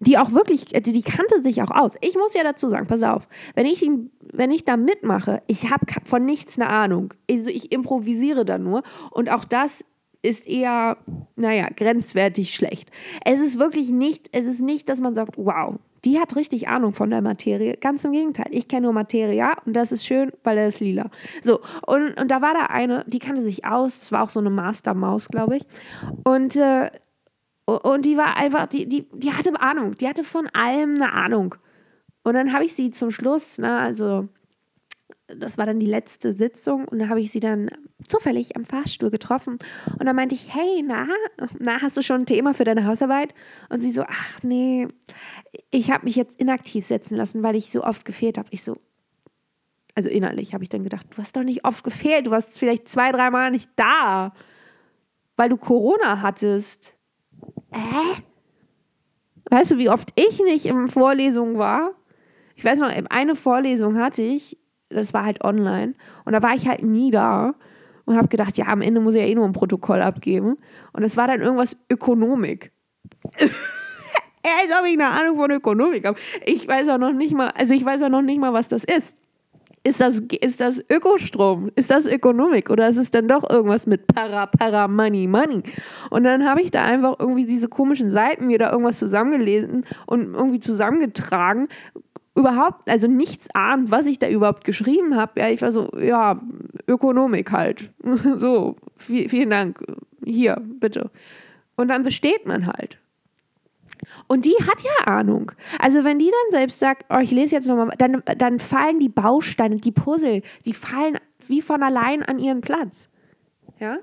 die 0.00 0.18
auch 0.18 0.32
wirklich, 0.32 0.66
die, 0.66 0.92
die 0.92 1.02
kannte 1.02 1.42
sich 1.42 1.62
auch 1.62 1.70
aus. 1.70 1.96
Ich 2.00 2.14
muss 2.16 2.34
ja 2.34 2.42
dazu 2.42 2.68
sagen, 2.68 2.86
pass 2.86 3.02
auf, 3.02 3.28
wenn 3.54 3.66
ich, 3.66 3.88
wenn 4.32 4.50
ich 4.50 4.64
da 4.64 4.76
mitmache, 4.76 5.42
ich 5.46 5.70
habe 5.70 5.86
von 6.04 6.24
nichts 6.24 6.58
eine 6.58 6.68
Ahnung. 6.68 7.14
Also 7.30 7.50
ich 7.50 7.72
improvisiere 7.72 8.44
da 8.44 8.58
nur 8.58 8.82
und 9.10 9.30
auch 9.30 9.44
das 9.44 9.84
ist 10.22 10.46
eher, 10.46 10.96
naja, 11.36 11.68
grenzwertig 11.74 12.54
schlecht. 12.54 12.90
Es 13.24 13.40
ist 13.40 13.58
wirklich 13.58 13.90
nicht, 13.90 14.28
es 14.32 14.46
ist 14.46 14.62
nicht, 14.62 14.88
dass 14.88 15.00
man 15.00 15.14
sagt, 15.14 15.34
wow, 15.36 15.74
die 16.04 16.18
hat 16.18 16.36
richtig 16.36 16.68
Ahnung 16.68 16.92
von 16.92 17.10
der 17.10 17.22
Materie. 17.22 17.76
Ganz 17.76 18.04
im 18.04 18.12
Gegenteil. 18.12 18.46
Ich 18.50 18.68
kenne 18.68 18.82
nur 18.82 18.92
Materia 18.92 19.52
und 19.64 19.74
das 19.74 19.92
ist 19.92 20.06
schön, 20.06 20.32
weil 20.42 20.58
er 20.58 20.68
ist 20.68 20.80
lila. 20.80 21.10
So, 21.42 21.60
und, 21.86 22.18
und 22.20 22.30
da 22.30 22.42
war 22.42 22.54
da 22.54 22.66
eine, 22.66 23.04
die 23.06 23.18
kannte 23.18 23.42
sich 23.42 23.64
aus. 23.64 24.02
Es 24.02 24.12
war 24.12 24.22
auch 24.22 24.28
so 24.28 24.40
eine 24.40 24.50
Mastermaus, 24.50 25.28
glaube 25.28 25.58
ich. 25.58 25.62
Und, 26.24 26.56
äh, 26.56 26.90
und 27.66 28.04
die 28.04 28.16
war 28.16 28.36
einfach, 28.36 28.66
die, 28.66 28.88
die, 28.88 29.08
die 29.12 29.32
hatte 29.32 29.58
Ahnung. 29.60 29.94
Die 29.94 30.08
hatte 30.08 30.24
von 30.24 30.48
allem 30.48 30.96
eine 30.96 31.12
Ahnung. 31.12 31.54
Und 32.22 32.34
dann 32.34 32.52
habe 32.52 32.64
ich 32.64 32.74
sie 32.74 32.90
zum 32.90 33.10
Schluss, 33.10 33.58
na, 33.58 33.80
also 33.80 34.28
das 35.26 35.56
war 35.56 35.66
dann 35.66 35.78
die 35.78 35.86
letzte 35.86 36.32
Sitzung 36.32 36.86
und 36.86 36.98
da 36.98 37.08
habe 37.08 37.20
ich 37.20 37.30
sie 37.30 37.40
dann 37.40 37.70
zufällig 38.06 38.56
am 38.56 38.64
Fahrstuhl 38.64 39.10
getroffen 39.10 39.58
und 39.98 40.04
dann 40.04 40.16
meinte 40.16 40.34
ich, 40.34 40.54
hey, 40.54 40.82
na, 40.86 41.08
na, 41.58 41.80
hast 41.80 41.96
du 41.96 42.02
schon 42.02 42.22
ein 42.22 42.26
Thema 42.26 42.52
für 42.52 42.64
deine 42.64 42.86
Hausarbeit? 42.86 43.34
Und 43.70 43.80
sie 43.80 43.90
so, 43.90 44.02
ach 44.02 44.42
nee, 44.42 44.86
ich 45.70 45.90
habe 45.90 46.04
mich 46.04 46.16
jetzt 46.16 46.38
inaktiv 46.38 46.84
setzen 46.84 47.16
lassen, 47.16 47.42
weil 47.42 47.56
ich 47.56 47.70
so 47.70 47.82
oft 47.82 48.04
gefehlt 48.04 48.36
habe. 48.36 48.48
Ich 48.50 48.62
so, 48.62 48.76
also 49.94 50.10
innerlich 50.10 50.52
habe 50.52 50.64
ich 50.64 50.68
dann 50.68 50.84
gedacht, 50.84 51.06
du 51.10 51.18
hast 51.18 51.36
doch 51.36 51.44
nicht 51.44 51.64
oft 51.64 51.84
gefehlt, 51.84 52.26
du 52.26 52.30
warst 52.30 52.58
vielleicht 52.58 52.88
zwei, 52.88 53.10
dreimal 53.12 53.50
nicht 53.50 53.70
da, 53.76 54.34
weil 55.36 55.48
du 55.48 55.56
Corona 55.56 56.20
hattest. 56.20 56.96
Äh? 57.74 58.20
Weißt 59.50 59.72
du, 59.72 59.78
wie 59.78 59.90
oft 59.90 60.12
ich 60.16 60.40
nicht 60.42 60.66
in 60.66 60.88
Vorlesungen 60.88 61.58
war? 61.58 61.90
Ich 62.56 62.64
weiß 62.64 62.78
noch, 62.78 62.90
eine 63.10 63.34
Vorlesung 63.36 63.98
hatte 63.98 64.22
ich, 64.22 64.58
das 64.88 65.12
war 65.12 65.24
halt 65.24 65.42
online. 65.42 65.94
Und 66.24 66.32
da 66.32 66.42
war 66.42 66.54
ich 66.54 66.68
halt 66.68 66.82
nie 66.82 67.10
da 67.10 67.54
und 68.04 68.16
habe 68.16 68.28
gedacht, 68.28 68.56
ja, 68.56 68.66
am 68.66 68.80
Ende 68.80 69.00
muss 69.00 69.14
ich 69.14 69.20
ja 69.20 69.26
eh 69.26 69.34
nur 69.34 69.44
ein 69.44 69.52
Protokoll 69.52 70.02
abgeben. 70.02 70.56
Und 70.92 71.02
es 71.02 71.16
war 71.16 71.26
dann 71.26 71.40
irgendwas 71.40 71.76
Ökonomik. 71.90 72.72
Als 73.40 74.78
ob 74.78 74.86
ich 74.86 74.92
eine 74.92 75.08
Ahnung 75.08 75.36
von 75.36 75.50
Ökonomik 75.50 76.06
habe. 76.06 76.18
Ich 76.44 76.68
weiß 76.68 76.88
auch 76.90 76.98
noch 76.98 77.12
nicht 77.12 77.34
mal, 77.34 77.48
also 77.48 77.72
ich 77.74 77.84
weiß 77.84 78.02
auch 78.02 78.10
noch 78.10 78.22
nicht 78.22 78.38
mal, 78.38 78.52
was 78.52 78.68
das 78.68 78.84
ist. 78.84 79.16
Ist 79.86 80.00
das, 80.00 80.20
ist 80.40 80.62
das 80.62 80.82
Ökostrom? 80.90 81.70
Ist 81.76 81.90
das 81.90 82.06
Ökonomik? 82.06 82.70
Oder 82.70 82.88
ist 82.88 82.96
es 82.96 83.10
dann 83.10 83.28
doch 83.28 83.48
irgendwas 83.48 83.86
mit 83.86 84.06
Para, 84.06 84.46
Para, 84.46 84.88
Money, 84.88 85.26
Money? 85.26 85.62
Und 86.08 86.24
dann 86.24 86.48
habe 86.48 86.62
ich 86.62 86.70
da 86.70 86.82
einfach 86.82 87.16
irgendwie 87.18 87.44
diese 87.44 87.68
komischen 87.68 88.08
Seiten 88.08 88.46
mir 88.46 88.58
da 88.58 88.72
irgendwas 88.72 88.98
zusammengelesen 88.98 89.84
und 90.06 90.34
irgendwie 90.34 90.60
zusammengetragen, 90.60 91.68
überhaupt, 92.34 92.88
also 92.88 93.06
nichts 93.06 93.48
ahnt, 93.54 93.90
was 93.90 94.06
ich 94.06 94.18
da 94.18 94.28
überhaupt 94.28 94.64
geschrieben 94.64 95.16
habe. 95.16 95.38
Ja, 95.40 95.50
ich 95.50 95.60
war 95.60 95.70
so, 95.70 95.90
ja, 95.98 96.40
Ökonomik 96.88 97.52
halt. 97.52 97.90
so, 98.36 98.76
vielen 98.96 99.50
Dank. 99.50 99.78
Hier, 100.24 100.60
bitte. 100.80 101.10
Und 101.76 101.88
dann 101.88 102.02
besteht 102.02 102.46
man 102.46 102.66
halt. 102.66 102.98
Und 104.26 104.44
die 104.44 104.56
hat 104.60 104.82
ja 104.82 105.06
Ahnung. 105.06 105.52
Also 105.78 106.04
wenn 106.04 106.18
die 106.18 106.30
dann 106.30 106.58
selbst 106.58 106.78
sagt, 106.78 107.06
oh, 107.10 107.18
ich 107.18 107.30
lese 107.30 107.54
jetzt 107.54 107.66
nochmal, 107.66 107.90
dann, 107.98 108.22
dann 108.36 108.58
fallen 108.58 108.98
die 108.98 109.08
Bausteine, 109.08 109.76
die 109.76 109.92
Puzzle, 109.92 110.42
die 110.64 110.74
fallen 110.74 111.18
wie 111.46 111.62
von 111.62 111.82
allein 111.82 112.22
an 112.22 112.38
ihren 112.38 112.60
Platz. 112.60 113.10
Ja? 113.78 113.98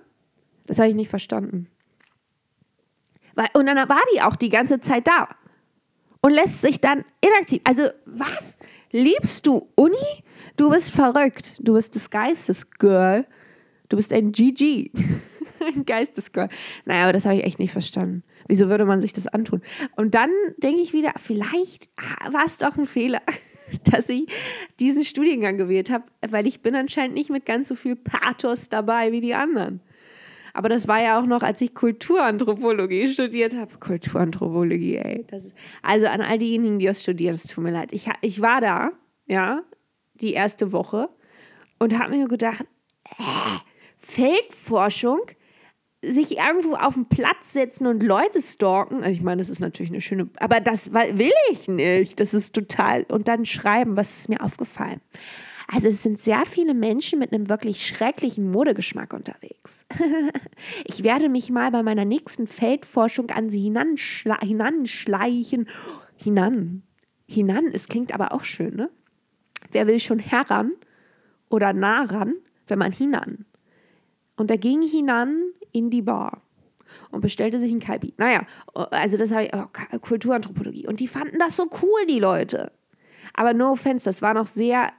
Das 0.68 0.80
habe 0.80 0.90
ich 0.90 0.96
nicht 0.96 1.10
verstanden. 1.10 1.68
Weil, 3.36 3.48
und 3.54 3.66
dann 3.66 3.78
war 3.90 4.02
die 4.14 4.22
auch 4.22 4.36
die 4.36 4.50
ganze 4.50 4.80
Zeit 4.80 5.08
da 5.08 5.30
und 6.22 6.32
lässt 6.32 6.62
sich 6.62 6.80
dann 6.80 7.04
inaktiv. 7.22 7.62
Also, 7.64 7.90
was? 8.06 8.58
Liebst 8.92 9.48
du 9.48 9.70
Uni? 9.76 9.96
Du 10.58 10.70
bist 10.70 10.92
verrückt. 10.92 11.54
Du 11.60 11.74
bist 11.74 11.96
das 11.96 12.10
Geistesgirl. 12.10 13.26
Du 13.90 13.96
bist 13.98 14.14
ein 14.14 14.32
GG. 14.32 14.92
ein 15.76 15.86
Geistesgirl. 15.86 16.50
Naja, 16.86 17.04
aber 17.04 17.14
das 17.14 17.26
habe 17.26 17.36
ich 17.36 17.44
echt 17.44 17.60
nicht 17.60 17.72
verstanden. 17.72 18.24
Wieso 18.48 18.70
würde 18.70 18.86
man 18.86 19.02
sich 19.02 19.14
das 19.14 19.28
antun? 19.28 19.62
Und 19.96 20.16
dann 20.16 20.30
denke 20.58 20.82
ich 20.82 20.94
wieder, 20.94 21.14
vielleicht 21.18 21.90
war 22.30 22.46
es 22.46 22.58
doch 22.58 22.78
ein 22.78 22.86
Fehler, 22.86 23.22
dass 23.92 24.10
ich 24.10 24.26
diesen 24.80 25.04
Studiengang 25.04 25.58
gewählt 25.58 25.90
habe, 25.90 26.06
weil 26.30 26.48
ich 26.48 26.62
bin 26.62 26.76
anscheinend 26.76 27.16
nicht 27.16 27.30
mit 27.30 27.46
ganz 27.46 27.68
so 27.68 27.76
viel 27.76 27.96
Pathos 27.96 28.70
dabei 28.70 29.12
wie 29.12 29.22
die 29.22 29.36
anderen. 29.36 29.82
Aber 30.54 30.68
das 30.68 30.88
war 30.88 31.02
ja 31.02 31.20
auch 31.20 31.26
noch, 31.26 31.44
als 31.44 31.62
ich 31.62 31.74
Kulturanthropologie 31.74 33.08
studiert 33.08 33.56
habe. 33.56 33.78
Kulturanthropologie, 33.80 34.98
ey. 34.98 35.26
Ist, 35.32 35.54
also 35.82 36.08
an 36.08 36.22
all 36.22 36.38
diejenigen, 36.38 36.78
die 36.78 36.86
das 36.86 37.02
studieren, 37.02 37.36
es 37.36 37.44
tut 37.44 37.64
mir 37.64 37.72
leid. 37.72 37.94
Ich, 37.94 38.10
ich 38.22 38.42
war 38.42 38.60
da, 38.60 38.92
ja, 39.28 39.64
die 40.16 40.34
erste 40.34 40.72
Woche 40.72 41.10
und 41.80 41.98
habe 41.98 42.18
mir 42.18 42.28
gedacht, 42.28 42.66
äh, 43.18 43.24
Feldforschung, 43.98 45.22
sich 46.04 46.38
irgendwo 46.38 46.76
auf 46.76 46.96
den 46.96 47.06
Platz 47.06 47.54
setzen 47.54 47.86
und 47.86 48.02
Leute 48.02 48.42
stalken. 48.42 49.04
Also 49.04 49.12
ich 49.12 49.22
meine, 49.22 49.42
das 49.42 49.50
ist 49.50 49.60
natürlich 49.60 49.92
eine 49.92 50.02
schöne, 50.02 50.30
aber 50.40 50.60
das 50.60 50.92
will 50.94 51.32
ich 51.52 51.68
nicht. 51.68 52.20
Das 52.20 52.34
ist 52.34 52.54
total. 52.54 53.06
Und 53.10 53.28
dann 53.28 53.46
schreiben, 53.46 53.96
was 53.98 54.20
ist 54.20 54.30
mir 54.30 54.42
aufgefallen. 54.42 55.02
Also 55.68 55.88
es 55.88 56.04
sind 56.04 56.20
sehr 56.20 56.46
viele 56.46 56.74
Menschen 56.74 57.20
mit 57.20 57.32
einem 57.32 57.48
wirklich 57.48 57.86
schrecklichen 57.88 58.52
Modegeschmack 58.52 59.14
unterwegs. 59.14 59.86
ich 60.86 61.04
werde 61.04 61.30
mich 61.30 61.50
mal 61.50 61.72
bei 61.72 61.82
meiner 61.82 62.04
nächsten 62.04 62.46
Feldforschung 62.46 63.30
an 63.30 63.50
sie 63.50 63.62
hinanschle 63.62 64.38
hinanschleichen. 64.42 65.70
Hinan. 66.18 66.84
Hinan, 67.26 67.68
es 67.72 67.88
klingt 67.88 68.14
aber 68.14 68.34
auch 68.34 68.44
schön, 68.44 68.76
ne? 68.76 68.90
Wer 69.72 69.88
will 69.88 70.02
schon 70.02 70.20
heran 70.20 70.72
oder 71.48 71.72
nah 71.72 72.04
ran, 72.04 72.34
wenn 72.68 72.80
man 72.80 72.92
hinan? 72.92 73.46
Und 74.36 74.52
er 74.52 74.58
ging 74.58 74.82
hinan 74.82 75.54
in 75.72 75.90
die 75.90 76.02
Bar 76.02 76.42
und 77.12 77.22
bestellte 77.22 77.60
sich 77.60 77.72
ein 77.72 77.80
Kalbi. 77.80 78.14
Naja, 78.18 78.46
also 78.74 79.18
das 79.18 79.32
habe 79.32 79.46
ich, 79.46 79.52
oh, 79.54 80.00
Kulturanthropologie. 80.00 80.88
Und 80.88 81.00
die 81.00 81.08
fanden 81.08 81.40
das 81.40 81.56
so 81.56 81.70
cool, 81.82 82.06
die 82.10 82.20
Leute. 82.20 82.72
Aber 83.34 83.54
no 83.54 83.72
offense, 83.72 84.06
das 84.06 84.22
war 84.22 84.34
noch 84.34 84.48
sehr 84.48 84.92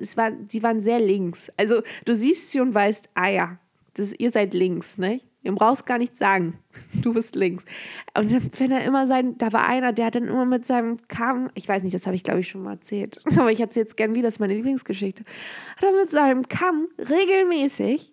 es 0.00 0.16
war, 0.16 0.32
sie 0.48 0.62
waren 0.62 0.80
sehr 0.80 0.98
links. 0.98 1.52
Also 1.56 1.82
du 2.04 2.14
siehst 2.14 2.50
sie 2.50 2.60
und 2.60 2.74
weißt, 2.74 3.10
ah 3.14 3.28
ja, 3.28 3.58
das, 3.94 4.12
ihr 4.18 4.30
seid 4.30 4.54
links, 4.54 4.98
ne? 4.98 5.20
Ihr 5.42 5.54
brauchst 5.54 5.86
gar 5.86 5.98
nichts 5.98 6.18
sagen. 6.18 6.58
Du 7.02 7.14
bist 7.14 7.34
links. 7.34 7.64
Und 8.16 8.60
wenn 8.60 8.70
er 8.70 8.84
immer 8.84 9.06
sein, 9.06 9.38
da 9.38 9.52
war 9.52 9.66
einer, 9.66 9.92
der 9.92 10.06
hat 10.06 10.14
dann 10.14 10.28
immer 10.28 10.44
mit 10.44 10.66
seinem 10.66 10.98
Kamm, 11.08 11.50
ich 11.54 11.68
weiß 11.68 11.82
nicht, 11.82 11.94
das 11.94 12.06
habe 12.06 12.16
ich 12.16 12.24
glaube 12.24 12.40
ich 12.40 12.48
schon 12.48 12.62
mal 12.62 12.72
erzählt, 12.72 13.20
aber 13.36 13.50
ich 13.50 13.60
erzähle 13.60 13.84
jetzt 13.84 13.96
gern 13.96 14.14
wieder, 14.14 14.24
das 14.24 14.34
ist 14.34 14.40
meine 14.40 14.54
Lieblingsgeschichte, 14.54 15.24
hat 15.76 15.82
er 15.82 15.92
mit 15.92 16.10
seinem 16.10 16.48
Kamm 16.48 16.88
regelmäßig 16.98 18.12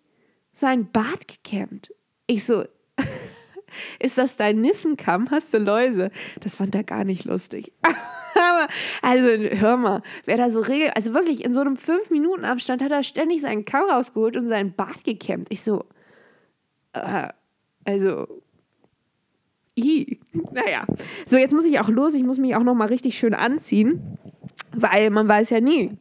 sein 0.60 0.92
Bart 0.92 1.28
gekämmt. 1.28 1.94
Ich 2.26 2.46
so, 2.46 2.64
ist 4.00 4.18
das 4.18 4.36
dein 4.36 4.62
Nissenkamm? 4.62 5.30
Hast 5.30 5.54
du 5.54 5.60
Läuse? 5.60 6.12
Das 6.42 6.56
fand 6.56 6.76
er 6.76 6.84
gar 6.84 7.04
nicht 7.04 7.26
lustig. 7.26 7.74
Aber, 7.84 8.68
also, 9.02 9.28
hör 9.28 9.78
mal, 9.78 10.02
wer 10.26 10.38
da 10.38 10.52
so 10.52 10.60
regelt, 10.62 10.96
also 10.96 11.14
wirklich 11.14 11.44
in 11.44 11.54
so 11.54 11.62
einem 11.62 11.74
5-Minuten-Abstand 11.74 12.84
hat 12.84 12.92
er 12.92 13.04
ständig 13.04 13.42
seinen 13.42 13.66
Kamm 13.66 13.90
rausgeholt 13.90 14.38
und 14.38 14.48
seinen 14.48 14.74
Bart 14.74 15.04
gekämmt. 15.04 15.48
Ich 15.50 15.64
so, 15.64 15.86
äh, 16.94 17.30
also, 17.86 18.28
i. 19.78 20.20
Naja. 20.52 20.86
So, 21.26 21.38
jetzt 21.38 21.54
muss 21.54 21.66
ich 21.66 21.80
auch 21.80 21.90
los. 21.90 22.14
Ich 22.14 22.24
muss 22.24 22.38
mich 22.38 22.56
auch 22.56 22.64
nochmal 22.64 22.88
richtig 22.88 23.18
schön 23.18 23.34
anziehen, 23.34 24.18
weil 24.76 25.10
man 25.10 25.28
weiß 25.28 25.50
ja 25.52 25.62
nie, 25.62 25.98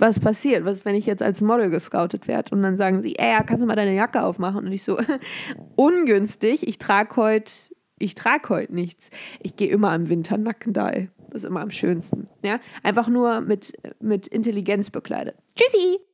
was 0.00 0.18
passiert. 0.18 0.64
Was, 0.64 0.84
wenn 0.84 0.94
ich 0.94 1.06
jetzt 1.06 1.22
als 1.22 1.42
Model 1.42 1.70
gescoutet 1.70 2.28
werde 2.28 2.54
und 2.54 2.62
dann 2.62 2.76
sagen 2.76 3.00
sie, 3.00 3.18
ey, 3.18 3.38
kannst 3.46 3.62
du 3.62 3.66
mal 3.66 3.76
deine 3.76 3.94
Jacke 3.94 4.22
aufmachen? 4.22 4.66
Und 4.66 4.72
ich 4.72 4.82
so, 4.82 4.98
ungünstig, 5.76 6.66
ich 6.66 6.78
trage 6.78 7.16
heute, 7.16 7.52
ich 7.98 8.14
trage 8.14 8.48
heute 8.48 8.74
nichts. 8.74 9.10
Ich 9.40 9.56
gehe 9.56 9.68
immer 9.68 9.94
im 9.94 10.08
Winter 10.08 10.38
Nackendall. 10.38 11.10
Das 11.30 11.44
ist 11.44 11.48
immer 11.48 11.60
am 11.60 11.70
schönsten. 11.70 12.28
Ja? 12.42 12.58
Einfach 12.82 13.08
nur 13.08 13.40
mit, 13.40 13.74
mit 14.00 14.26
Intelligenz 14.26 14.90
bekleidet. 14.90 15.36
Tschüssi! 15.54 16.09